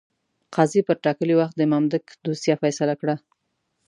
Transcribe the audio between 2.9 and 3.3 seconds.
کړه.